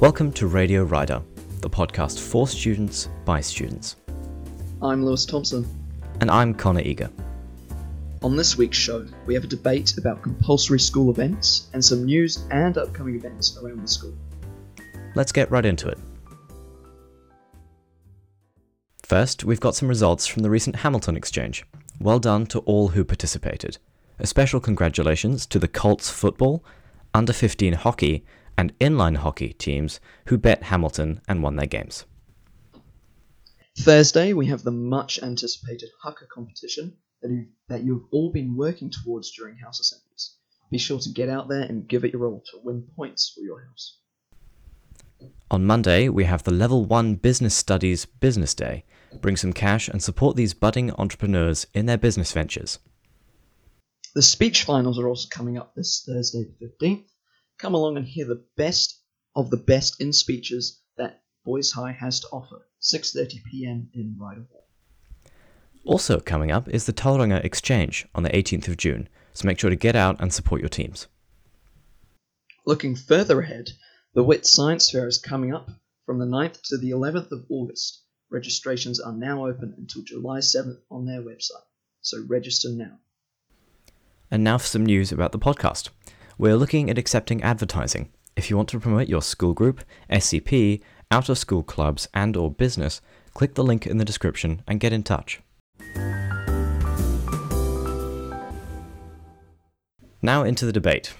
Welcome 0.00 0.32
to 0.32 0.46
Radio 0.46 0.84
Rider, 0.84 1.20
the 1.60 1.68
podcast 1.68 2.20
for 2.20 2.48
students 2.48 3.10
by 3.26 3.42
students. 3.42 3.96
I'm 4.80 5.04
Lewis 5.04 5.26
Thompson. 5.26 5.68
And 6.22 6.30
I'm 6.30 6.54
Connor 6.54 6.80
Eager. 6.80 7.10
On 8.22 8.34
this 8.34 8.56
week's 8.56 8.78
show, 8.78 9.06
we 9.26 9.34
have 9.34 9.44
a 9.44 9.46
debate 9.46 9.98
about 9.98 10.22
compulsory 10.22 10.80
school 10.80 11.10
events 11.10 11.68
and 11.74 11.84
some 11.84 12.06
news 12.06 12.46
and 12.50 12.78
upcoming 12.78 13.14
events 13.14 13.58
around 13.58 13.82
the 13.82 13.88
school. 13.88 14.14
Let's 15.14 15.32
get 15.32 15.50
right 15.50 15.66
into 15.66 15.88
it. 15.88 15.98
First, 19.02 19.44
we've 19.44 19.60
got 19.60 19.74
some 19.74 19.86
results 19.90 20.26
from 20.26 20.42
the 20.42 20.50
recent 20.50 20.76
Hamilton 20.76 21.14
Exchange. 21.14 21.66
Well 22.00 22.20
done 22.20 22.46
to 22.46 22.60
all 22.60 22.88
who 22.88 23.04
participated. 23.04 23.76
A 24.18 24.26
special 24.26 24.60
congratulations 24.60 25.44
to 25.44 25.58
the 25.58 25.68
Colts 25.68 26.08
football, 26.08 26.64
under 27.12 27.34
15 27.34 27.74
hockey, 27.74 28.24
and 28.60 28.78
inline 28.78 29.16
hockey 29.16 29.54
teams 29.54 30.00
who 30.26 30.36
bet 30.36 30.64
Hamilton 30.64 31.18
and 31.26 31.42
won 31.42 31.56
their 31.56 31.64
games. 31.64 32.04
Thursday, 33.78 34.34
we 34.34 34.48
have 34.48 34.62
the 34.62 34.70
much 34.70 35.18
anticipated 35.22 35.88
haka 36.02 36.26
competition 36.26 36.92
that, 37.22 37.30
you, 37.30 37.46
that 37.68 37.82
you've 37.82 38.04
all 38.12 38.30
been 38.30 38.54
working 38.54 38.90
towards 38.90 39.30
during 39.34 39.56
house 39.56 39.80
assemblies. 39.80 40.36
Be 40.70 40.76
sure 40.76 40.98
to 40.98 41.08
get 41.08 41.30
out 41.30 41.48
there 41.48 41.62
and 41.62 41.88
give 41.88 42.04
it 42.04 42.12
your 42.12 42.26
all 42.26 42.42
to 42.50 42.60
win 42.62 42.86
points 42.94 43.32
for 43.34 43.40
your 43.40 43.64
house. 43.64 43.96
On 45.50 45.64
Monday, 45.64 46.10
we 46.10 46.24
have 46.24 46.42
the 46.42 46.50
Level 46.50 46.84
1 46.84 47.14
Business 47.14 47.54
Studies 47.54 48.04
Business 48.04 48.52
Day. 48.52 48.84
Bring 49.22 49.36
some 49.36 49.54
cash 49.54 49.88
and 49.88 50.02
support 50.02 50.36
these 50.36 50.52
budding 50.52 50.92
entrepreneurs 50.98 51.66
in 51.72 51.86
their 51.86 51.96
business 51.96 52.30
ventures. 52.32 52.78
The 54.14 54.20
speech 54.20 54.64
finals 54.64 54.98
are 54.98 55.08
also 55.08 55.28
coming 55.30 55.56
up 55.56 55.74
this 55.74 56.04
Thursday, 56.06 56.44
the 56.60 56.66
15th. 56.66 57.04
Come 57.60 57.74
along 57.74 57.98
and 57.98 58.06
hear 58.06 58.24
the 58.24 58.42
best 58.56 59.02
of 59.36 59.50
the 59.50 59.58
best 59.58 60.00
in 60.00 60.14
speeches 60.14 60.80
that 60.96 61.22
Boys 61.44 61.70
High 61.72 61.92
has 61.92 62.20
to 62.20 62.28
offer. 62.28 62.66
6:30 62.80 63.44
p.m. 63.50 63.90
in 63.92 64.16
Rider 64.18 64.46
Hall. 64.50 64.66
Also 65.84 66.20
coming 66.20 66.50
up 66.50 66.68
is 66.68 66.86
the 66.86 66.94
Tauranga 66.94 67.44
Exchange 67.44 68.06
on 68.14 68.22
the 68.22 68.30
18th 68.30 68.68
of 68.68 68.78
June, 68.78 69.10
so 69.34 69.46
make 69.46 69.58
sure 69.58 69.68
to 69.68 69.76
get 69.76 69.94
out 69.94 70.16
and 70.20 70.32
support 70.32 70.62
your 70.62 70.70
teams. 70.70 71.06
Looking 72.64 72.96
further 72.96 73.40
ahead, 73.40 73.72
the 74.14 74.24
WIT 74.24 74.46
Science 74.46 74.90
Fair 74.90 75.06
is 75.06 75.18
coming 75.18 75.54
up 75.54 75.68
from 76.06 76.18
the 76.18 76.24
9th 76.24 76.62
to 76.68 76.78
the 76.78 76.92
11th 76.92 77.30
of 77.30 77.44
August. 77.50 78.02
Registrations 78.30 79.00
are 79.00 79.12
now 79.12 79.46
open 79.46 79.74
until 79.76 80.02
July 80.02 80.38
7th 80.38 80.80
on 80.90 81.04
their 81.04 81.20
website, 81.20 81.66
so 82.00 82.24
register 82.26 82.70
now. 82.70 82.98
And 84.30 84.44
now 84.44 84.56
for 84.56 84.66
some 84.66 84.86
news 84.86 85.12
about 85.12 85.32
the 85.32 85.38
podcast. 85.38 85.90
We're 86.40 86.56
looking 86.56 86.88
at 86.88 86.96
accepting 86.96 87.42
advertising. 87.42 88.08
If 88.34 88.48
you 88.48 88.56
want 88.56 88.70
to 88.70 88.80
promote 88.80 89.08
your 89.08 89.20
school 89.20 89.52
group, 89.52 89.84
SCP, 90.10 90.80
out 91.10 91.28
of 91.28 91.36
school 91.36 91.62
clubs, 91.62 92.08
and 92.14 92.34
or 92.34 92.50
business, 92.50 93.02
click 93.34 93.56
the 93.56 93.62
link 93.62 93.86
in 93.86 93.98
the 93.98 94.06
description 94.06 94.62
and 94.66 94.80
get 94.80 94.94
in 94.94 95.02
touch. 95.02 95.42
Now 100.22 100.42
into 100.42 100.64
the 100.64 100.72
debate. 100.72 101.12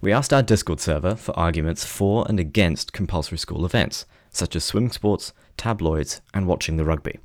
We 0.00 0.10
asked 0.12 0.32
our 0.32 0.42
Discord 0.42 0.80
server 0.80 1.14
for 1.14 1.38
arguments 1.38 1.84
for 1.84 2.26
and 2.28 2.40
against 2.40 2.92
compulsory 2.92 3.38
school 3.38 3.64
events, 3.64 4.04
such 4.30 4.56
as 4.56 4.64
swimming 4.64 4.90
sports, 4.90 5.32
tabloids, 5.56 6.22
and 6.34 6.48
watching 6.48 6.76
the 6.76 6.84
rugby. 6.84 7.20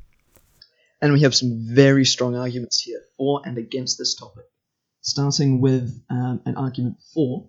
And 1.02 1.12
we 1.12 1.22
have 1.22 1.34
some 1.34 1.58
very 1.74 2.06
strong 2.06 2.36
arguments 2.36 2.82
here 2.82 3.02
for 3.18 3.42
and 3.46 3.58
against 3.58 3.98
this 3.98 4.14
topic 4.14 4.46
starting 5.06 5.62
with 5.62 6.04
um, 6.10 6.42
an 6.46 6.58
argument 6.58 6.98
for. 7.14 7.48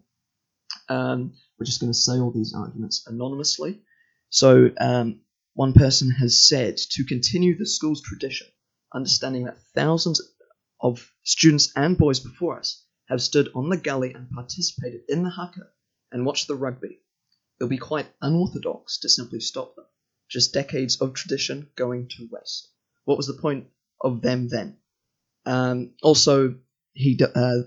Um, 0.89 1.33
we're 1.59 1.65
just 1.65 1.81
going 1.81 1.93
to 1.93 1.99
say 1.99 2.13
all 2.13 2.31
these 2.31 2.55
arguments 2.55 3.05
anonymously. 3.07 3.81
So, 4.29 4.71
um, 4.79 5.21
one 5.55 5.73
person 5.73 6.11
has 6.11 6.47
said 6.47 6.77
to 6.77 7.05
continue 7.05 7.57
the 7.57 7.67
school's 7.67 8.03
tradition, 8.03 8.47
understanding 8.95 9.45
that 9.45 9.57
thousands 9.75 10.21
of 10.81 11.11
students 11.25 11.73
and 11.75 11.97
boys 11.97 12.21
before 12.21 12.59
us 12.59 12.85
have 13.09 13.23
stood 13.23 13.49
on 13.55 13.71
the 13.71 13.79
gully 13.79 14.13
and 14.13 14.31
participated 14.31 15.01
in 15.09 15.23
the 15.23 15.31
haka 15.31 15.67
and 16.13 16.27
watched 16.27 16.49
the 16.49 16.55
rugby. 16.55 17.01
It 17.59 17.65
will 17.65 17.69
be 17.69 17.79
quite 17.79 18.07
unorthodox 18.21 18.99
to 18.99 19.09
simply 19.09 19.41
stop 19.41 19.75
them. 19.77 19.87
Just 20.29 20.53
decades 20.53 21.01
of 21.01 21.15
tradition 21.15 21.71
going 21.75 22.09
to 22.09 22.29
waste. 22.31 22.69
What 23.05 23.17
was 23.17 23.27
the 23.27 23.41
point 23.41 23.69
of 24.03 24.21
them 24.21 24.49
then? 24.49 24.77
Um, 25.47 25.95
also, 26.03 26.57
he 26.97 27.19
uh, 27.23 27.59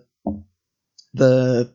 the 1.14 1.74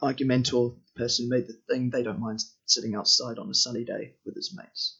argumental 0.00 0.78
person 0.96 1.28
made 1.28 1.46
the 1.46 1.54
thing 1.68 1.90
they 1.90 2.02
don't 2.02 2.18
mind 2.18 2.40
sitting 2.66 2.94
outside 2.94 3.38
on 3.38 3.48
a 3.48 3.54
sunny 3.54 3.84
day 3.84 4.14
with 4.24 4.34
his 4.34 4.56
mates. 4.56 4.98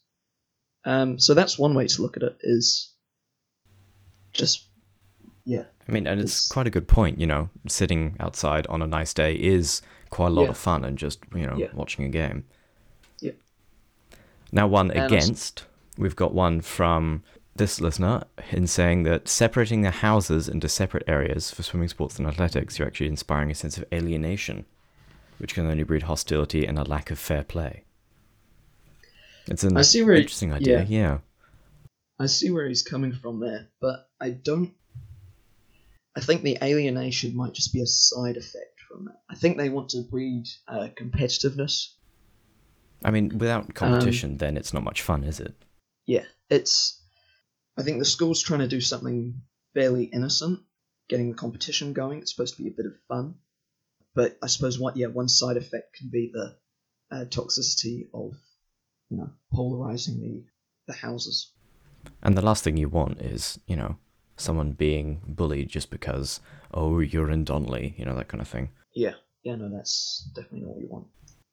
Um, 0.85 1.19
so 1.19 1.35
that's 1.35 1.59
one 1.59 1.75
way 1.75 1.87
to 1.87 2.03
look 2.03 2.17
at 2.17 2.23
it. 2.23 2.37
Is 2.43 2.95
just 4.33 4.67
yeah. 5.45 5.65
I 5.89 5.93
mean, 5.93 6.07
and 6.07 6.21
it's, 6.21 6.33
it's 6.33 6.49
quite 6.49 6.67
a 6.67 6.71
good 6.71 6.87
point. 6.87 7.19
You 7.19 7.27
know, 7.27 7.51
sitting 7.67 8.17
outside 8.21 8.67
on 8.69 8.83
a 8.83 8.87
nice 8.87 9.15
day 9.15 9.35
is 9.35 9.81
quite 10.11 10.29
a 10.29 10.31
lot 10.31 10.43
yeah. 10.43 10.51
of 10.51 10.59
fun, 10.59 10.85
and 10.85 10.99
just 10.99 11.21
you 11.35 11.47
know 11.47 11.57
yeah. 11.57 11.69
watching 11.73 12.05
a 12.05 12.11
game. 12.11 12.45
Yeah. 13.21 13.33
Now, 14.53 14.67
one 14.67 14.91
and 14.91 15.07
against, 15.07 15.65
we've 15.97 16.17
got 16.17 16.35
one 16.35 16.61
from 16.61 17.23
this 17.55 17.81
listener 17.81 18.25
in 18.51 18.67
saying 18.67 19.03
that 19.03 19.29
separating 19.29 19.83
the 19.83 19.91
houses 19.91 20.49
into 20.49 20.69
separate 20.69 21.05
areas 21.07 21.51
for 21.51 21.63
swimming 21.63 21.89
sports 21.89 22.19
and 22.19 22.27
athletics, 22.27 22.79
you're 22.79 22.89
actually 22.89 23.09
inspiring 23.09 23.51
a 23.51 23.55
sense 23.55 23.77
of 23.77 23.85
alienation, 23.93 24.65
which 25.39 25.55
can 25.55 25.67
only 25.67 25.83
breed 25.83 26.05
hostility 26.05 26.67
and 26.67 26.79
a 26.79 26.85
lack 26.85 27.11
of 27.11 27.19
fair 27.19 27.45
play. 27.45 27.85
It's 29.49 29.65
an 29.65 29.77
I 29.77 29.83
see 29.83 30.03
where 30.03 30.15
interesting 30.15 30.51
he, 30.51 30.57
idea, 30.57 30.79
yeah. 30.85 30.99
yeah. 30.99 31.19
I 32.19 32.27
see 32.27 32.51
where 32.51 32.69
he's 32.69 32.83
coming 32.83 33.13
from 33.13 33.41
there, 33.41 33.69
but 33.81 34.09
I 34.21 34.31
don't. 34.31 34.73
I 36.17 36.21
think 36.21 36.43
the 36.43 36.59
alienation 36.63 37.35
might 37.37 37.53
just 37.53 37.73
be 37.73 37.83
a 37.83 37.87
side 37.87 38.37
effect 38.37 38.81
from 38.89 39.07
that. 39.07 39.21
I 39.29 39.35
think 39.35 39.57
they 39.57 39.69
want 39.69 39.91
to 39.91 40.03
breed 40.03 40.47
uh, 40.69 40.89
competitiveness. 40.97 41.89
I 43.05 43.11
mean, 43.11 43.37
without 43.39 43.75
competition, 43.75 44.33
um, 44.33 44.37
then 44.37 44.57
it's 44.57 44.73
not 44.73 44.85
much 44.85 45.03
fun, 45.03 45.25
is 45.25 45.41
it? 45.41 45.55
Yeah, 46.07 46.25
it's 46.49 47.02
I 47.77 47.83
think 47.83 47.99
the 47.99 48.05
school's 48.05 48.43
trying 48.43 48.61
to 48.61 48.69
do 48.69 48.81
something 48.81 49.43
fairly 49.75 50.05
innocent, 50.05 50.61
getting 51.09 51.31
the 51.31 51.37
competition 51.37 51.93
going. 51.93 52.19
It's 52.19 52.35
supposed 52.35 52.57
to 52.57 52.63
be 52.63 52.69
a 52.69 52.75
bit 52.77 52.87
of 52.87 52.93
fun, 53.09 53.37
but 54.15 54.37
I 54.43 54.47
suppose 54.47 54.79
what 54.79 54.97
yeah 54.97 55.07
one 55.07 55.29
side 55.29 55.57
effect 55.57 55.97
can 55.97 56.11
be 56.11 56.31
the 56.33 56.57
uh, 57.11 57.25
toxicity 57.27 58.09
of 58.13 58.33
you 59.09 59.19
know 59.19 59.31
polarizing 59.53 60.21
the 60.21 60.45
the 60.93 60.99
houses. 60.99 61.53
And 62.23 62.37
the 62.37 62.43
last 62.43 62.65
thing 62.65 62.77
you 62.77 62.89
want 62.89 63.21
is 63.21 63.59
you 63.67 63.77
know 63.77 63.97
someone 64.37 64.73
being 64.73 65.23
bullied 65.27 65.69
just 65.69 65.91
because 65.91 66.41
oh 66.75 67.01
you're 67.01 67.31
in 67.31 67.45
Donnelly, 67.45 67.95
you 67.97 68.05
know 68.05 68.15
that 68.17 68.29
kind 68.29 68.43
of 68.43 68.49
thing. 68.49 68.71
Yeah, 68.95 69.15
yeah, 69.43 69.57
no, 69.57 69.71
that's 69.75 70.31
definitely 70.35 70.61
not 70.61 70.75
what 70.75 70.81
you 70.81 70.89
want. 70.89 71.07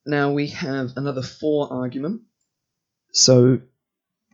Now 0.06 0.32
we 0.32 0.48
have 0.48 0.92
another 0.96 1.22
four 1.22 1.72
argument. 1.72 2.22
So 3.14 3.60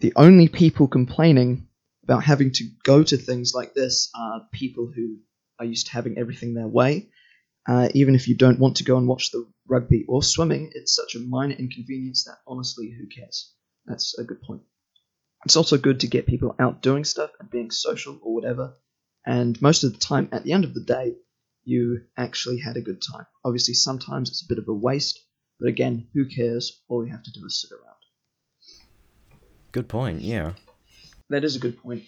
the 0.02 0.14
only 0.16 0.48
people 0.48 0.88
complaining 0.88 1.68
about 2.06 2.24
having 2.24 2.52
to 2.52 2.70
go 2.84 3.04
to 3.04 3.18
things 3.18 3.54
like 3.54 3.74
this 3.74 4.10
are 4.16 4.48
people 4.54 4.92
who 4.96 5.18
are 5.60 5.66
used 5.66 5.88
to 5.88 5.94
having 5.94 6.18
everything 6.18 6.54
their 6.54 6.68
way. 6.68 7.10
Uh, 7.68 7.90
even 7.96 8.14
if 8.14 8.28
you 8.28 8.36
don't 8.36 8.60
want 8.60 8.78
to 8.78 8.84
go 8.84 8.98
and 8.98 9.08
watch 9.08 9.32
the 9.32 9.46
rugby 9.68 10.06
or 10.08 10.22
swimming, 10.22 10.72
it's 10.76 10.96
such 10.96 11.16
a 11.16 11.20
minor 11.20 11.56
inconvenience 11.56 12.26
that 12.26 12.38
honestly, 12.46 12.92
who 12.92 13.08
cares? 13.08 13.52
That's 13.88 14.18
a 14.20 14.24
good 14.24 14.42
point. 14.44 14.62
It's 15.46 15.56
also 15.56 15.78
good 15.78 16.02
to 16.02 16.08
get 16.08 16.28
people 16.28 16.56
out 16.60 16.84
doing 16.84 17.06
stuff 17.06 17.32
and 17.40 17.50
being 17.50 17.72
social 17.72 18.20
or 18.22 18.36
whatever. 18.36 18.76
And 19.26 19.60
most 19.60 19.84
of 19.84 19.94
the 19.94 20.00
time, 20.00 20.30
at 20.32 20.44
the 20.44 20.54
end 20.54 20.64
of 20.64 20.76
the 20.76 20.84
day, 20.84 21.16
you 21.64 22.02
actually 22.16 22.60
had 22.60 22.78
a 22.78 22.82
good 22.82 23.02
time. 23.02 23.26
Obviously, 23.44 23.74
sometimes 23.74 24.30
it's 24.30 24.44
a 24.44 24.48
bit 24.48 24.60
of 24.60 24.68
a 24.68 24.74
waste, 24.74 25.20
but 25.60 25.70
again, 25.70 26.08
who 26.14 26.28
cares? 26.28 26.84
All 26.88 27.04
you 27.04 27.12
have 27.12 27.24
to 27.24 27.32
do 27.32 27.44
is 27.46 27.60
sit 27.62 27.72
around. 27.72 27.96
Good 29.72 29.88
point, 29.88 30.22
yeah 30.22 30.54
that 31.30 31.44
is 31.44 31.56
a 31.56 31.60
good 31.60 31.78
point. 31.82 32.04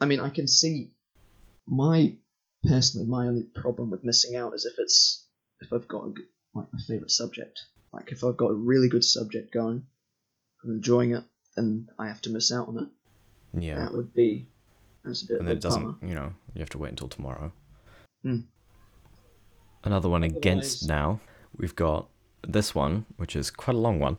I 0.00 0.06
mean, 0.06 0.20
I 0.20 0.28
can 0.28 0.46
see 0.46 0.92
my 1.66 2.14
personally 2.64 3.06
my 3.06 3.26
only 3.26 3.42
problem 3.42 3.90
with 3.90 4.04
missing 4.04 4.36
out 4.36 4.54
is 4.54 4.64
if 4.64 4.78
it's 4.78 5.26
if 5.60 5.72
I've 5.72 5.88
got 5.88 6.04
a 6.04 6.14
like 6.54 6.72
my 6.72 6.78
favorite 6.86 7.10
subject. 7.10 7.60
Like 7.92 8.12
if 8.12 8.24
I've 8.24 8.36
got 8.36 8.50
a 8.50 8.54
really 8.54 8.88
good 8.88 9.04
subject 9.04 9.52
going, 9.52 9.84
I'm 10.64 10.70
enjoying 10.70 11.12
it, 11.12 11.24
then 11.54 11.88
I 11.98 12.08
have 12.08 12.20
to 12.22 12.30
miss 12.30 12.52
out 12.52 12.68
on 12.68 12.78
it. 12.78 13.60
Yeah, 13.60 13.76
that 13.76 13.92
would 13.92 14.12
be. 14.14 14.48
That's 15.04 15.22
a 15.22 15.26
bit 15.26 15.38
and 15.38 15.48
then 15.48 15.56
it 15.56 15.62
doesn't. 15.62 16.02
You 16.02 16.14
know, 16.14 16.32
you 16.54 16.60
have 16.60 16.70
to 16.70 16.78
wait 16.78 16.90
until 16.90 17.08
tomorrow. 17.08 17.52
Hmm. 18.22 18.40
Another 19.84 20.08
one 20.08 20.24
against 20.24 20.88
now. 20.88 21.20
We've 21.56 21.76
got 21.76 22.08
this 22.46 22.74
one, 22.74 23.06
which 23.16 23.36
is 23.36 23.50
quite 23.50 23.76
a 23.76 23.80
long 23.80 24.00
one 24.00 24.18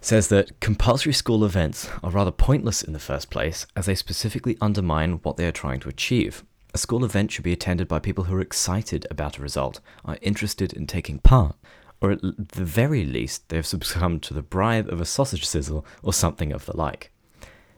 says 0.00 0.28
that 0.28 0.58
compulsory 0.60 1.12
school 1.12 1.44
events 1.44 1.90
are 2.02 2.10
rather 2.10 2.30
pointless 2.30 2.82
in 2.82 2.92
the 2.92 2.98
first 2.98 3.30
place 3.30 3.66
as 3.76 3.86
they 3.86 3.94
specifically 3.94 4.56
undermine 4.60 5.20
what 5.22 5.36
they 5.36 5.46
are 5.46 5.52
trying 5.52 5.80
to 5.80 5.88
achieve. 5.88 6.42
A 6.72 6.78
school 6.78 7.04
event 7.04 7.32
should 7.32 7.44
be 7.44 7.52
attended 7.52 7.88
by 7.88 7.98
people 7.98 8.24
who 8.24 8.34
are 8.34 8.40
excited 8.40 9.06
about 9.10 9.38
a 9.38 9.42
result, 9.42 9.80
are 10.04 10.18
interested 10.22 10.72
in 10.72 10.86
taking 10.86 11.18
part, 11.18 11.56
or 12.00 12.12
at 12.12 12.20
the 12.22 12.64
very 12.64 13.04
least, 13.04 13.48
they 13.48 13.56
have 13.56 13.66
succumbed 13.66 14.22
to 14.22 14.34
the 14.34 14.42
bribe 14.42 14.88
of 14.88 15.00
a 15.00 15.04
sausage 15.04 15.46
sizzle 15.46 15.84
or 16.02 16.12
something 16.12 16.52
of 16.52 16.64
the 16.64 16.76
like. 16.76 17.12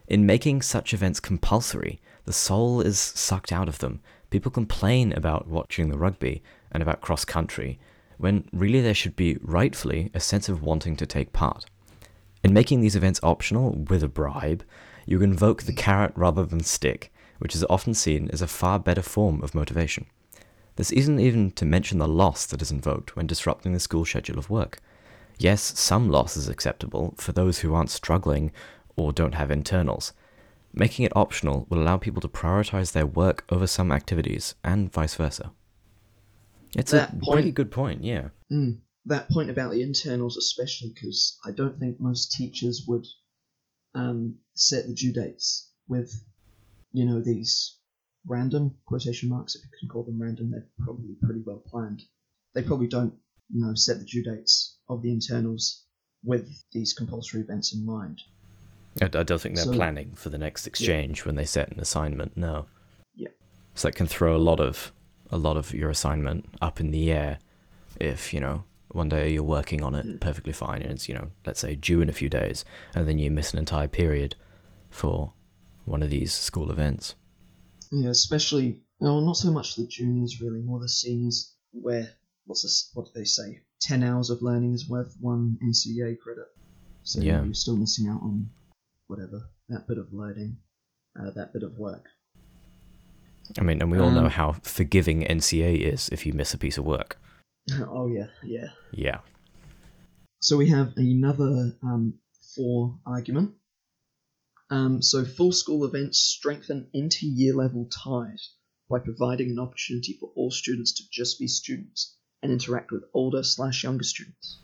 In 0.07 0.27
making 0.27 0.63
such 0.63 0.95
events 0.95 1.21
compulsory, 1.21 2.01
the 2.25 2.33
soul 2.33 2.81
is 2.81 3.01
sucked 3.01 3.51
out 3.51 3.69
of 3.69 3.79
them. 3.79 4.01
People 4.31 4.53
complain 4.53 5.13
about 5.13 5.49
watching 5.49 5.89
the 5.89 5.99
rugby 5.99 6.43
and 6.71 6.83
about 6.83 7.01
cross 7.01 7.25
country, 7.25 7.81
when 8.19 8.49
really 8.53 8.81
there 8.81 8.95
should 8.95 9.17
be, 9.17 9.39
rightfully, 9.41 10.11
a 10.15 10.21
sense 10.21 10.49
of 10.49 10.63
wanting 10.63 10.97
to 10.97 11.07
take 11.07 11.33
part. 11.33 11.67
In 12.43 12.53
making 12.53 12.81
these 12.81 12.97
events 12.97 13.21
optional 13.23 13.73
with 13.89 14.03
a 14.03 14.09
bribe, 14.09 14.65
you 15.07 15.23
invoke 15.23 15.63
the 15.63 15.73
carrot 15.73 16.13
rather 16.17 16.45
than 16.45 16.61
stick, 16.63 17.13
which 17.39 17.55
is 17.55 17.65
often 17.71 17.95
seen 17.95 18.29
as 18.33 18.43
a 18.43 18.47
far 18.47 18.79
better 18.79 19.03
form 19.03 19.43
of 19.43 19.55
motivation. 19.55 20.07
This 20.77 20.91
isn't 20.93 21.21
even 21.21 21.51
to 21.53 21.65
mention 21.65 21.99
the 21.99 22.09
loss 22.09 22.47
that 22.47 22.63
is 22.63 22.71
invoked 22.71 23.15
when 23.15 23.27
disrupting 23.27 23.73
the 23.73 23.81
school 23.81 24.05
schedule 24.05 24.39
of 24.39 24.51
work. 24.51 24.81
Yes, 25.39 25.79
some 25.79 26.09
loss 26.09 26.37
is 26.37 26.49
acceptable 26.49 27.15
for 27.19 27.33
those 27.33 27.61
who 27.61 27.75
aren't 27.75 27.91
struggling 27.91 28.53
or 28.97 29.13
don't 29.13 29.35
have 29.35 29.51
internals. 29.51 30.13
Making 30.73 31.05
it 31.05 31.17
optional 31.17 31.67
will 31.69 31.83
allow 31.83 31.97
people 31.99 32.21
to 32.23 32.29
prioritize 32.29 32.93
their 32.93 33.07
work 33.07 33.45
over 33.51 33.67
some 33.67 33.93
activities, 33.93 34.55
and 34.65 34.91
vice 34.93 35.15
versa. 35.15 35.53
It's 36.75 36.93
That 36.93 37.11
a 37.11 37.17
point- 37.17 37.33
pretty 37.33 37.53
good 37.53 37.71
point, 37.71 38.03
yeah. 38.05 38.29
Mm, 38.51 38.79
that 39.07 39.29
point 39.31 39.51
about 39.51 39.73
the 39.73 39.83
internals, 39.83 40.37
especially 40.37 40.93
because 40.95 41.39
I 41.45 41.51
don't 41.51 41.79
think 41.79 42.01
most 42.01 42.33
teachers 42.33 42.85
would 42.87 43.07
um, 43.95 44.37
set 44.55 44.87
the 44.87 44.95
due 44.95 45.13
dates 45.13 45.71
with, 45.89 46.13
you 46.93 47.05
know, 47.05 47.21
these 47.21 47.79
random 48.27 48.77
quotation 48.87 49.29
marks, 49.29 49.55
if 49.57 49.63
you 49.63 49.71
can 49.81 49.89
call 49.89 50.05
them 50.05 50.21
random. 50.23 50.51
They're 50.51 50.69
probably 50.85 51.17
pretty 51.23 51.43
well 51.45 51.63
planned. 51.67 52.03
They 52.55 52.63
probably 52.63 52.87
don't, 52.87 53.15
you 53.51 53.65
know, 53.65 53.75
set 53.75 53.99
the 53.99 54.05
due 54.05 54.23
dates 54.23 54.79
of 54.89 55.03
the 55.03 55.11
internals 55.11 55.85
with 56.25 56.49
these 56.73 56.93
compulsory 56.93 57.41
events 57.41 57.75
in 57.75 57.85
mind. 57.85 58.23
I, 59.01 59.07
I 59.07 59.23
don't 59.25 59.41
think 59.41 59.57
they're 59.57 59.65
So- 59.65 59.73
planning 59.73 60.13
for 60.15 60.29
the 60.29 60.39
next 60.39 60.67
exchange 60.67 61.25
when 61.25 61.35
they 61.35 61.45
set 61.45 61.73
an 61.73 61.81
assignment. 61.81 62.37
No. 62.37 62.67
Yeah. 63.15 63.31
So 63.75 63.89
that 63.89 63.97
can 63.97 64.07
throw 64.07 64.37
a 64.37 64.39
lot 64.39 64.61
of 64.61 64.93
a 65.31 65.39
lot 65.39 65.57
of 65.57 65.73
your 65.73 65.89
assignment 65.89 66.45
up 66.61 66.79
in 66.79 66.91
the 66.91 67.11
air 67.11 67.39
if 67.99 68.35
you 68.35 68.41
know 68.41 68.65
one 68.93 69.09
day 69.09 69.33
you're 69.33 69.43
working 69.43 69.83
on 69.83 69.95
it 69.95 70.07
Mm. 70.07 70.21
perfectly 70.21 70.53
fine 70.53 70.83
and 70.83 70.93
it's 70.93 71.09
you 71.09 71.15
know 71.15 71.31
let's 71.47 71.61
say 71.61 71.75
due 71.75 72.01
in 72.01 72.09
a 72.09 72.13
few 72.13 72.29
days 72.29 72.65
and 72.95 73.07
then 73.09 73.19
you 73.19 73.31
miss 73.31 73.53
an 73.53 73.59
entire 73.59 73.89
period 73.89 74.37
for 74.91 75.33
one 75.85 76.03
of 76.03 76.11
these 76.11 76.33
school 76.33 76.71
events. 76.71 77.15
Yeah, 77.91 78.11
especially 78.11 78.81
no, 79.01 79.21
not 79.21 79.37
so 79.37 79.51
much 79.51 79.75
the 79.77 79.87
juniors 79.87 80.41
really, 80.41 80.61
more 80.63 80.79
the 80.81 80.89
seniors. 80.89 81.55
Where 81.73 82.09
what's 82.47 82.63
this? 82.63 82.91
What 82.95 83.07
do 83.07 83.13
they 83.15 83.25
say? 83.25 83.61
Ten 83.81 84.03
hours 84.03 84.31
of 84.31 84.43
learning 84.43 84.75
is 84.75 84.89
worth 84.89 85.17
one 85.21 85.59
NCEA 85.63 86.19
credit. 86.21 86.47
So 87.03 87.21
know, 87.21 87.27
Yeah. 87.27 87.45
you're 87.45 87.55
still 87.55 87.77
missing 87.77 88.07
out 88.09 88.23
on 88.23 88.49
whatever 89.09 89.49
that 89.69 89.89
bit 89.89 89.99
of 89.99 90.13
learning, 90.13 90.57
uh, 91.19 91.31
that 91.31 91.53
bit 91.53 91.63
of 91.65 91.77
work. 91.79 92.07
I 93.59 93.63
mean, 93.63 93.83
and 93.83 93.91
we 93.91 93.99
all 93.99 94.11
know 94.11 94.27
Um, 94.27 94.31
how 94.31 94.53
forgiving 94.63 95.23
NCEA 95.25 95.81
is 95.93 96.09
if 96.11 96.25
you 96.27 96.33
miss 96.33 96.55
a 96.55 96.59
piece 96.59 96.79
of 96.79 96.85
work. 96.85 97.19
oh 97.89 98.09
yeah, 98.09 98.27
yeah. 98.45 98.69
Yeah. 98.93 99.19
So 100.41 100.57
we 100.57 100.71
have 100.71 100.95
another 100.97 101.77
um, 101.83 102.15
for 102.57 102.99
argument. 103.07 103.55
Um, 104.71 105.03
so 105.03 105.25
full 105.25 105.53
school 105.53 105.85
events 105.85 106.19
strengthen 106.19 106.89
inter-year 106.93 107.55
level 107.55 107.87
ties 107.87 108.55
by 108.89 108.99
providing 108.99 109.51
an 109.51 109.59
opportunity 109.59 110.17
for 110.19 110.33
all 110.35 110.51
students 110.51 110.93
to 110.95 111.05
just 111.11 111.39
be 111.39 111.47
students 111.47 112.17
and 112.43 112.51
interact 112.51 112.91
with 112.91 113.05
older 113.15 113.43
slash 113.43 113.85
younger 113.85 114.05
students. 114.05 114.59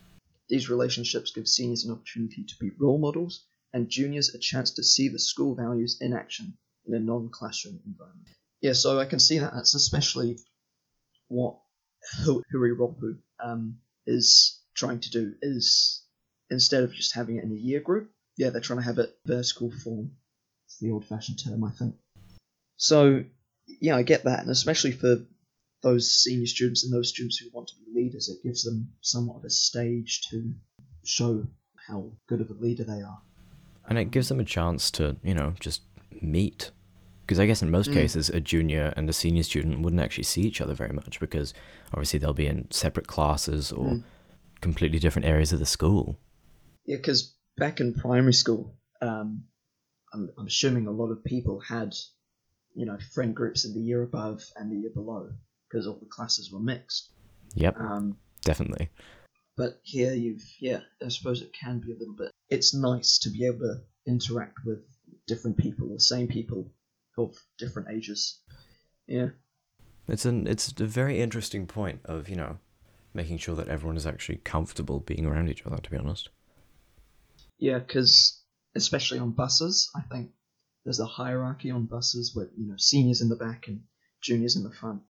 These 0.48 0.70
relationships 0.70 1.32
give 1.32 1.46
seniors 1.46 1.84
an 1.84 1.92
opportunity 1.92 2.44
to 2.44 2.54
be 2.58 2.70
role 2.78 2.98
models 2.98 3.44
and 3.72 3.88
juniors 3.88 4.34
a 4.34 4.38
chance 4.38 4.72
to 4.72 4.82
see 4.82 5.08
the 5.08 5.18
school 5.18 5.54
values 5.54 5.98
in 6.00 6.12
action 6.12 6.56
in 6.86 6.94
a 6.94 6.98
non-classroom 6.98 7.80
environment. 7.86 8.28
Yeah, 8.60 8.72
so 8.72 8.98
I 8.98 9.04
can 9.04 9.18
see 9.18 9.38
that 9.38 9.52
that's 9.52 9.74
especially 9.74 10.38
what 11.28 11.58
Hu- 12.24 12.42
Hui 12.50 12.70
Ropu 12.70 13.18
um, 13.42 13.78
is 14.06 14.60
trying 14.74 15.00
to 15.00 15.10
do 15.10 15.34
is 15.42 16.04
instead 16.50 16.84
of 16.84 16.94
just 16.94 17.14
having 17.14 17.36
it 17.36 17.44
in 17.44 17.52
a 17.52 17.56
year 17.56 17.80
group, 17.80 18.10
yeah, 18.36 18.50
they're 18.50 18.60
trying 18.60 18.78
to 18.78 18.84
have 18.84 18.98
it 18.98 19.10
vertical 19.26 19.70
form. 19.70 20.12
It's 20.66 20.78
the 20.78 20.90
old-fashioned 20.90 21.38
term, 21.44 21.64
I 21.64 21.70
think. 21.70 21.94
So, 22.76 23.24
yeah, 23.80 23.96
I 23.96 24.02
get 24.02 24.24
that, 24.24 24.40
and 24.40 24.50
especially 24.50 24.92
for 24.92 25.16
those 25.82 26.10
senior 26.10 26.46
students 26.46 26.84
and 26.84 26.92
those 26.92 27.08
students 27.10 27.38
who 27.38 27.48
want 27.52 27.68
to 27.68 27.74
be 27.76 28.02
leaders, 28.02 28.28
it 28.28 28.46
gives 28.46 28.64
them 28.64 28.92
somewhat 29.00 29.38
of 29.38 29.44
a 29.44 29.50
stage 29.50 30.22
to 30.30 30.52
show 31.04 31.46
how 31.88 32.12
good 32.28 32.40
of 32.40 32.50
a 32.50 32.54
leader 32.54 32.84
they 32.84 33.02
are. 33.02 33.20
And 33.88 33.98
it 33.98 34.10
gives 34.10 34.28
them 34.28 34.40
a 34.40 34.44
chance 34.44 34.90
to, 34.92 35.16
you 35.22 35.34
know, 35.34 35.54
just 35.60 35.82
meet. 36.20 36.70
Because 37.28 37.38
I 37.40 37.44
guess 37.46 37.60
in 37.60 37.70
most 37.70 37.90
Mm. 37.90 37.92
cases, 37.92 38.30
a 38.30 38.40
junior 38.40 38.94
and 38.96 39.06
a 39.10 39.12
senior 39.12 39.42
student 39.42 39.82
wouldn't 39.82 40.00
actually 40.00 40.24
see 40.24 40.40
each 40.40 40.62
other 40.62 40.72
very 40.72 40.94
much 40.94 41.20
because 41.20 41.52
obviously 41.92 42.18
they'll 42.18 42.32
be 42.32 42.46
in 42.46 42.70
separate 42.70 43.06
classes 43.06 43.70
or 43.70 43.96
Mm. 43.96 44.04
completely 44.62 44.98
different 44.98 45.26
areas 45.26 45.52
of 45.52 45.58
the 45.58 45.66
school. 45.66 46.18
Yeah, 46.86 46.96
because 46.96 47.34
back 47.58 47.80
in 47.80 47.92
primary 47.92 48.32
school, 48.32 48.78
um, 49.02 49.44
I'm, 50.14 50.30
I'm 50.38 50.46
assuming 50.46 50.86
a 50.86 50.90
lot 50.90 51.10
of 51.10 51.22
people 51.22 51.60
had, 51.60 51.94
you 52.74 52.86
know, 52.86 52.96
friend 53.12 53.36
groups 53.36 53.66
in 53.66 53.74
the 53.74 53.82
year 53.82 54.02
above 54.02 54.42
and 54.56 54.72
the 54.72 54.76
year 54.76 54.90
below 54.94 55.30
because 55.68 55.86
all 55.86 55.98
the 56.00 56.06
classes 56.06 56.50
were 56.50 56.60
mixed. 56.60 57.10
Yep, 57.56 57.78
Um, 57.78 58.16
definitely. 58.42 58.88
but 59.54 59.80
here 59.82 60.14
you've, 60.14 60.42
yeah, 60.60 60.80
I 61.04 61.08
suppose 61.08 61.42
it 61.42 61.52
can 61.52 61.80
be 61.80 61.92
a 61.92 61.98
little 61.98 62.16
bit. 62.16 62.30
It's 62.48 62.72
nice 62.72 63.18
to 63.18 63.28
be 63.30 63.44
able 63.44 63.58
to 63.68 63.82
interact 64.06 64.64
with 64.64 64.78
different 65.26 65.58
people, 65.58 65.88
the 65.88 66.00
same 66.00 66.26
people 66.26 66.72
of 67.18 67.36
different 67.58 67.88
ages. 67.90 68.40
Yeah. 69.06 69.28
It's 70.06 70.24
an 70.24 70.46
it's 70.46 70.72
a 70.80 70.86
very 70.86 71.20
interesting 71.20 71.66
point 71.66 72.00
of 72.04 72.28
you 72.28 72.36
know 72.36 72.58
making 73.14 73.38
sure 73.38 73.56
that 73.56 73.68
everyone 73.68 73.96
is 73.96 74.06
actually 74.06 74.38
comfortable 74.38 75.00
being 75.00 75.26
around 75.26 75.48
each 75.48 75.66
other. 75.66 75.78
To 75.78 75.90
be 75.90 75.96
honest. 75.96 76.30
Yeah, 77.58 77.78
because 77.78 78.40
especially 78.74 79.18
on 79.18 79.32
buses, 79.32 79.90
I 79.94 80.00
think 80.02 80.30
there's 80.84 81.00
a 81.00 81.06
hierarchy 81.06 81.70
on 81.70 81.86
buses 81.86 82.34
with 82.34 82.48
you 82.56 82.66
know 82.68 82.76
seniors 82.76 83.20
in 83.20 83.28
the 83.28 83.36
back 83.36 83.68
and 83.68 83.82
juniors 84.22 84.56
in 84.56 84.62
the 84.62 84.72
front, 84.72 85.02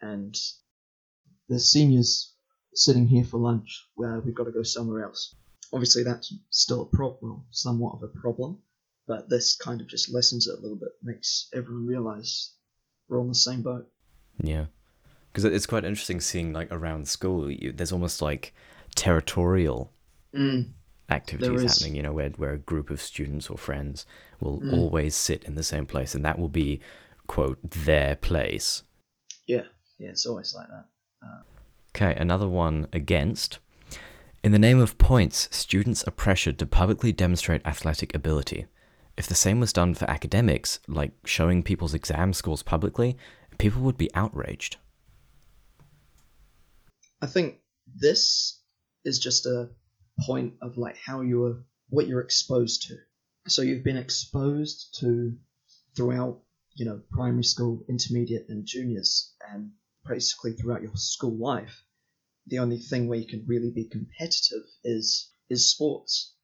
and 0.00 0.36
the 1.48 1.58
seniors 1.58 2.34
sitting 2.74 3.06
here 3.06 3.24
for 3.24 3.38
lunch 3.38 3.86
where 3.94 4.20
we've 4.20 4.34
got 4.34 4.44
to 4.44 4.52
go 4.52 4.62
somewhere 4.62 5.04
else. 5.04 5.34
Obviously, 5.72 6.02
that's 6.02 6.34
still 6.50 6.82
a 6.82 6.96
problem, 6.96 7.44
somewhat 7.50 7.94
of 7.94 8.02
a 8.02 8.20
problem, 8.20 8.58
but 9.06 9.28
this 9.28 9.56
kind 9.56 9.80
of 9.80 9.88
just 9.88 10.12
lessens 10.12 10.46
it 10.46 10.58
a 10.58 10.62
little 10.62 10.76
bit, 10.78 10.90
makes 11.02 11.48
everyone 11.54 11.86
realize 11.86 12.54
we're 13.08 13.20
on 13.20 13.28
the 13.28 13.34
same 13.34 13.62
boat. 13.62 13.86
Yeah, 14.42 14.66
because 15.30 15.44
it's 15.44 15.66
quite 15.66 15.84
interesting 15.84 16.20
seeing 16.20 16.52
like 16.52 16.70
around 16.70 17.08
school. 17.08 17.50
You, 17.50 17.72
there's 17.72 17.92
almost 17.92 18.22
like 18.22 18.54
territorial 18.94 19.92
Mm. 20.34 20.70
activities 21.10 21.62
happening. 21.62 21.94
You 21.96 22.02
know, 22.02 22.12
where 22.12 22.30
where 22.30 22.52
a 22.54 22.58
group 22.58 22.88
of 22.90 23.00
students 23.02 23.50
or 23.50 23.58
friends 23.58 24.06
will 24.40 24.60
Mm. 24.60 24.72
always 24.72 25.14
sit 25.14 25.44
in 25.44 25.54
the 25.54 25.62
same 25.62 25.86
place, 25.86 26.14
and 26.14 26.24
that 26.24 26.38
will 26.38 26.48
be 26.48 26.80
quote 27.26 27.58
their 27.62 28.16
place. 28.16 28.82
Yeah, 29.46 29.66
yeah, 29.98 30.10
it's 30.10 30.26
always 30.26 30.54
like 30.54 30.68
that. 30.68 30.86
Okay, 31.94 32.14
another 32.18 32.48
one 32.48 32.88
against. 32.92 33.58
In 34.42 34.52
the 34.52 34.58
name 34.58 34.80
of 34.80 34.96
points, 34.98 35.48
students 35.54 36.02
are 36.04 36.10
pressured 36.10 36.58
to 36.58 36.66
publicly 36.66 37.12
demonstrate 37.12 37.64
athletic 37.66 38.14
ability. 38.14 38.66
If 39.22 39.28
the 39.28 39.36
same 39.36 39.60
was 39.60 39.72
done 39.72 39.94
for 39.94 40.10
academics, 40.10 40.80
like 40.88 41.12
showing 41.24 41.62
people's 41.62 41.94
exam 41.94 42.32
scores 42.32 42.64
publicly, 42.64 43.16
people 43.56 43.80
would 43.82 43.96
be 43.96 44.12
outraged. 44.16 44.78
I 47.20 47.28
think 47.28 47.60
this 47.86 48.60
is 49.04 49.20
just 49.20 49.46
a 49.46 49.70
point 50.22 50.54
of 50.60 50.76
like 50.76 50.96
how 50.96 51.20
you're 51.20 51.62
what 51.88 52.08
you're 52.08 52.20
exposed 52.20 52.88
to. 52.88 52.96
So 53.46 53.62
you've 53.62 53.84
been 53.84 53.96
exposed 53.96 54.98
to 54.98 55.38
throughout, 55.94 56.40
you 56.74 56.84
know, 56.84 57.00
primary 57.12 57.44
school, 57.44 57.84
intermediate, 57.88 58.46
and 58.48 58.66
juniors, 58.66 59.32
and 59.52 59.70
basically 60.04 60.54
throughout 60.54 60.82
your 60.82 60.96
school 60.96 61.36
life. 61.36 61.84
The 62.48 62.58
only 62.58 62.78
thing 62.78 63.06
where 63.06 63.20
you 63.20 63.28
can 63.28 63.44
really 63.46 63.70
be 63.70 63.84
competitive 63.84 64.64
is 64.82 65.30
is 65.48 65.70
sports. 65.70 66.34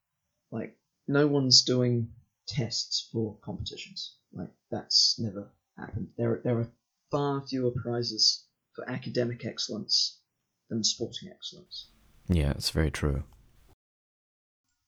Like 0.52 0.78
no 1.08 1.26
one's 1.26 1.64
doing 1.64 2.12
tests 2.48 3.08
for 3.12 3.38
competitions. 3.44 4.16
Like 4.32 4.50
that's 4.70 5.16
never 5.18 5.52
happened. 5.78 6.08
There 6.16 6.40
there 6.42 6.58
are 6.58 6.72
far 7.10 7.46
fewer 7.46 7.70
prizes 7.70 8.44
for 8.74 8.88
academic 8.88 9.44
excellence 9.44 10.20
than 10.68 10.82
sporting 10.84 11.30
excellence. 11.30 11.90
Yeah, 12.28 12.50
it's 12.50 12.70
very 12.70 12.90
true. 12.90 13.24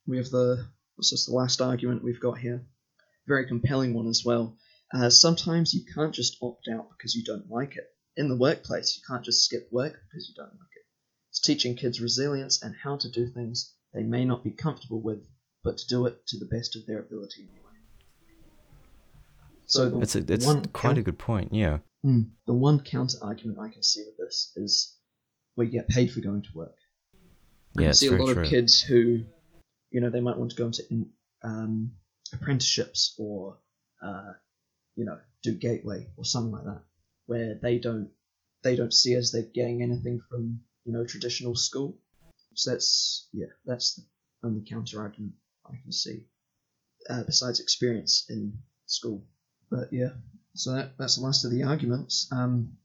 We 0.07 0.17
have 0.17 0.31
the 0.31 0.67
what's 0.97 1.11
this 1.11 1.27
the 1.27 1.35
last 1.35 1.61
argument 1.61 2.05
we've 2.05 2.21
got 2.21 2.39
here? 2.39 2.67
Very 3.27 3.47
compelling 3.47 3.95
one 3.95 4.09
as 4.09 4.25
well. 4.25 4.57
Uh, 4.93 5.09
sometimes 5.09 5.73
you 5.73 5.85
can't 5.95 6.15
just 6.15 6.37
opt 6.43 6.69
out 6.69 6.89
because 6.91 7.15
you 7.15 7.25
don't 7.25 7.49
like 7.49 7.77
it. 7.77 7.87
In 8.17 8.29
the 8.29 8.37
workplace, 8.37 8.97
you 8.97 9.03
can't 9.07 9.25
just 9.25 9.45
skip 9.45 9.69
work 9.71 9.97
because 10.09 10.29
you 10.29 10.35
don't 10.35 10.53
like 10.53 10.77
it. 10.77 10.85
It's 11.31 11.41
teaching 11.41 11.77
kids 11.77 12.01
resilience 12.01 12.61
and 12.63 12.75
how 12.75 12.97
to 12.97 13.09
do 13.09 13.29
things 13.29 13.73
they 13.95 14.03
may 14.03 14.25
not 14.25 14.43
be 14.43 14.51
comfortable 14.51 15.01
with, 15.01 15.25
but 15.63 15.79
to 15.79 15.87
do 15.87 16.07
it 16.07 16.27
to 16.29 16.39
the 16.39 16.47
best 16.47 16.77
of 16.77 16.87
their 16.87 17.01
ability 17.01 17.43
anyway. 17.43 17.67
So 19.67 20.01
It's 20.01 20.17
a, 20.17 20.25
it's 20.33 20.47
quite 20.73 20.99
a 20.99 21.03
good 21.03 21.19
point. 21.19 21.53
Yeah. 21.53 21.79
Hmm. 22.03 22.23
the 22.47 22.55
one 22.55 22.81
counter 22.81 23.19
argument 23.21 23.59
I 23.59 23.69
can 23.69 23.83
see 23.83 24.03
with 24.07 24.17
this 24.17 24.53
is 24.57 24.97
we 25.57 25.69
get 25.69 25.87
paid 25.89 26.11
for 26.11 26.21
going 26.21 26.43
to 26.43 26.49
work. 26.55 26.77
I 27.79 27.83
Yeah, 27.83 27.89
it's 27.91 28.01
see 28.01 28.07
a 28.09 28.13
lot 28.13 28.33
true. 28.33 28.43
of 28.43 28.49
kids 28.49 28.81
who, 28.81 29.25
you 29.91 30.01
know, 30.01 30.09
they 30.09 30.21
might 30.21 30.39
want 30.39 30.51
to 30.53 30.57
go 30.57 30.67
into 30.67 30.83
um, 31.43 31.93
apprenticeships 32.33 33.15
or, 33.19 33.59
uh, 34.03 34.33
you 34.97 35.05
know, 35.05 35.19
do 35.43 35.53
gateway 35.55 36.07
or 36.17 36.25
something 36.25 36.53
like 36.53 36.65
that, 36.65 36.83
where 37.27 37.55
they 37.63 37.79
don't 37.79 38.11
they 38.63 38.77
don't 38.77 38.93
see 38.93 39.15
as 39.15 39.33
they're 39.33 39.43
getting 39.55 39.83
anything 39.83 40.21
from 40.29 40.61
you 40.85 40.93
know 40.93 41.05
traditional 41.05 41.55
school. 41.55 41.97
So 42.55 42.73
that's 42.73 43.29
yeah, 43.33 43.47
that's 43.65 43.95
the 43.95 44.03
only 44.47 44.63
counter 44.69 45.01
argument 45.01 45.35
I 45.73 45.83
can 45.83 45.93
see, 45.93 46.25
uh, 47.09 47.23
besides 47.25 47.61
experience 47.61 48.27
in 48.29 48.59
school. 48.87 49.25
But 49.71 49.93
yeah, 49.93 50.11
so 50.55 50.73
that, 50.75 50.99
that's 50.99 51.17
the 51.17 51.23
last 51.23 51.45
of 51.45 51.51
the 51.51 51.63
arguments. 51.63 52.29
Um, 52.33 52.77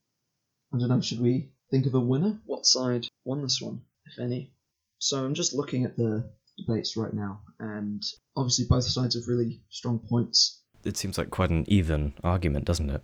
I 0.73 0.77
don't 0.77 0.89
know. 0.89 1.01
Should 1.01 1.21
we 1.21 1.49
think 1.71 1.85
of 1.85 1.95
a 1.95 1.99
winner? 1.99 2.39
What 2.45 2.65
side 2.65 3.07
won 3.23 3.41
this 3.41 3.61
one, 3.61 3.81
if 4.05 4.19
any? 4.19 4.51
So 4.99 5.23
I'm 5.23 5.33
just 5.33 5.53
looking 5.53 5.85
at 5.85 5.97
the 5.97 6.29
debates 6.57 6.95
right 6.95 7.13
now, 7.13 7.41
and 7.59 8.03
obviously 8.35 8.65
both 8.65 8.83
sides 8.83 9.15
have 9.15 9.27
really 9.27 9.61
strong 9.69 9.99
points. 9.99 10.61
It 10.83 10.97
seems 10.97 11.17
like 11.17 11.29
quite 11.29 11.49
an 11.49 11.65
even 11.67 12.13
argument, 12.23 12.65
doesn't 12.65 12.89
it? 12.89 13.01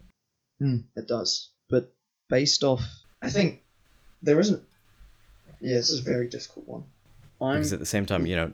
Mm, 0.62 0.84
it 0.96 1.08
does, 1.08 1.50
but 1.70 1.94
based 2.30 2.64
off, 2.64 2.84
I 3.22 3.30
think 3.30 3.64
there 4.22 4.40
isn't. 4.40 4.64
Yeah, 5.60 5.76
this 5.76 5.90
is 5.90 6.00
a 6.00 6.04
very 6.04 6.28
difficult 6.28 6.68
one. 6.68 6.84
I'm 7.42 7.58
Because 7.58 7.74
at 7.74 7.80
the 7.80 7.86
same 7.86 8.06
time, 8.06 8.26
you 8.26 8.36
know, 8.36 8.52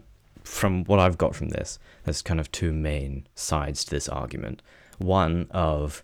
from 0.48 0.84
what 0.86 1.00
I've 1.00 1.18
got 1.18 1.36
from 1.36 1.50
this, 1.50 1.77
there's 2.04 2.22
kind 2.22 2.39
of 2.39 2.51
two 2.51 2.74
main 2.74 3.27
sides 3.36 3.84
to 3.86 3.92
this 3.92 4.10
argument. 4.10 4.62
One 4.98 5.48
of 5.51 6.04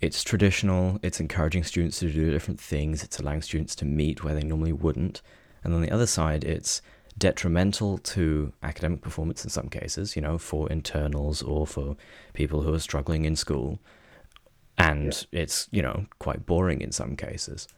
it's 0.00 0.22
traditional, 0.22 0.98
it's 1.02 1.20
encouraging 1.20 1.64
students 1.64 2.00
to 2.00 2.10
do 2.10 2.30
different 2.30 2.60
things, 2.60 3.02
it's 3.02 3.18
allowing 3.18 3.42
students 3.42 3.74
to 3.76 3.84
meet 3.84 4.22
where 4.22 4.34
they 4.34 4.42
normally 4.42 4.72
wouldn't. 4.72 5.22
And 5.62 5.72
on 5.72 5.80
the 5.80 5.90
other 5.90 6.06
side, 6.06 6.44
it's 6.44 6.82
detrimental 7.16 7.98
to 7.98 8.52
academic 8.62 9.00
performance 9.00 9.44
in 9.44 9.50
some 9.50 9.68
cases, 9.68 10.16
you 10.16 10.22
know, 10.22 10.36
for 10.36 10.70
internals 10.70 11.42
or 11.42 11.66
for 11.66 11.96
people 12.34 12.62
who 12.62 12.74
are 12.74 12.80
struggling 12.80 13.24
in 13.24 13.36
school. 13.36 13.78
And 14.76 15.26
it's, 15.30 15.68
you 15.70 15.80
know, 15.80 16.06
quite 16.18 16.44
boring 16.44 16.80
in 16.80 16.92
some 16.92 17.16
cases. 17.16 17.68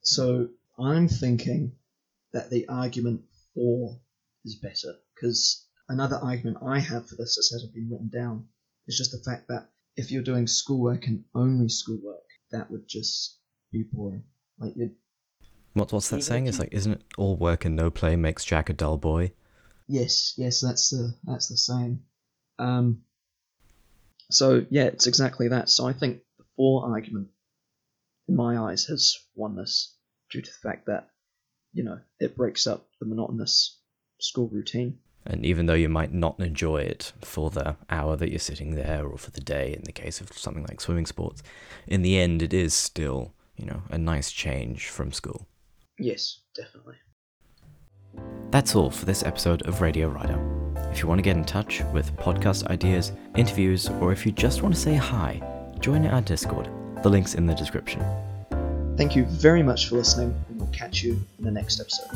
So 0.00 0.48
I'm 0.78 1.08
thinking 1.08 1.72
that 2.32 2.50
the 2.50 2.66
argument 2.68 3.22
for 3.58 3.98
is 4.44 4.54
better 4.54 4.94
because 5.14 5.66
another 5.88 6.16
argument 6.16 6.58
I 6.64 6.78
have 6.78 7.08
for 7.08 7.16
this 7.16 7.34
that 7.34 7.54
hasn't 7.54 7.74
been 7.74 7.90
written 7.90 8.08
down 8.08 8.46
is 8.86 8.96
just 8.96 9.10
the 9.10 9.22
fact 9.28 9.48
that 9.48 9.68
if 9.96 10.12
you're 10.12 10.22
doing 10.22 10.46
schoolwork 10.46 11.08
and 11.08 11.24
only 11.34 11.68
schoolwork, 11.68 12.22
that 12.52 12.70
would 12.70 12.86
just 12.88 13.38
be 13.72 13.82
boring. 13.92 14.22
Like 14.60 14.74
you, 14.76 14.92
What, 15.72 15.92
what's 15.92 16.08
that 16.10 16.22
saying? 16.22 16.46
if 16.46 16.50
It's 16.50 16.58
like, 16.60 16.72
isn't 16.72 16.92
it 16.92 17.02
all 17.18 17.36
work 17.36 17.64
and 17.64 17.74
no 17.74 17.90
play 17.90 18.14
makes 18.14 18.44
Jack 18.44 18.70
a 18.70 18.72
dull 18.72 18.96
boy? 18.96 19.32
yes, 19.88 20.34
yes, 20.36 20.60
that's 20.60 20.90
the 20.90 21.14
that's 21.24 21.48
the 21.48 21.56
same. 21.56 22.04
Um, 22.60 23.02
so 24.30 24.64
yeah, 24.70 24.84
it's 24.84 25.06
exactly 25.08 25.48
that. 25.48 25.68
So 25.68 25.86
I 25.86 25.92
think 25.94 26.20
the 26.38 26.44
for 26.56 26.84
argument, 26.86 27.28
in 28.28 28.36
my 28.36 28.56
eyes, 28.58 28.84
has 28.84 29.16
won 29.34 29.56
this 29.56 29.96
due 30.30 30.42
to 30.42 30.50
the 30.50 30.68
fact 30.68 30.86
that 30.86 31.10
you 31.72 31.84
know 31.84 31.98
it 32.18 32.36
breaks 32.36 32.66
up 32.66 32.88
the 33.00 33.06
monotonous 33.06 33.78
school 34.20 34.48
routine. 34.48 34.98
And 35.26 35.44
even 35.44 35.66
though 35.66 35.74
you 35.74 35.88
might 35.88 36.12
not 36.12 36.40
enjoy 36.40 36.78
it 36.78 37.12
for 37.20 37.50
the 37.50 37.76
hour 37.90 38.16
that 38.16 38.30
you're 38.30 38.38
sitting 38.38 38.74
there 38.74 39.04
or 39.04 39.18
for 39.18 39.30
the 39.30 39.42
day, 39.42 39.74
in 39.74 39.82
the 39.82 39.92
case 39.92 40.20
of 40.20 40.32
something 40.32 40.64
like 40.64 40.80
swimming 40.80 41.06
sports, 41.06 41.42
in 41.86 42.00
the 42.00 42.18
end, 42.18 42.40
it 42.40 42.54
is 42.54 42.72
still, 42.72 43.34
you 43.56 43.66
know, 43.66 43.82
a 43.90 43.98
nice 43.98 44.32
change 44.32 44.88
from 44.88 45.12
school. 45.12 45.46
Yes, 45.98 46.40
definitely. 46.56 46.94
That's 48.50 48.74
all 48.74 48.90
for 48.90 49.04
this 49.04 49.22
episode 49.22 49.62
of 49.66 49.82
Radio 49.82 50.08
Rider. 50.08 50.38
If 50.90 51.00
you 51.00 51.08
want 51.08 51.18
to 51.18 51.22
get 51.22 51.36
in 51.36 51.44
touch 51.44 51.82
with 51.92 52.16
podcast 52.16 52.66
ideas, 52.68 53.12
interviews, 53.36 53.90
or 54.00 54.12
if 54.12 54.24
you 54.24 54.32
just 54.32 54.62
want 54.62 54.74
to 54.74 54.80
say 54.80 54.94
hi, 54.94 55.42
join 55.80 56.06
our 56.06 56.22
Discord. 56.22 56.70
The 57.02 57.10
link's 57.10 57.34
in 57.34 57.44
the 57.44 57.54
description. 57.54 58.00
Thank 58.98 59.14
you 59.14 59.26
very 59.26 59.62
much 59.62 59.88
for 59.88 59.94
listening, 59.94 60.34
and 60.48 60.58
we'll 60.58 60.68
catch 60.70 61.04
you 61.04 61.24
in 61.38 61.44
the 61.44 61.52
next 61.52 61.78
episode. 61.78 62.10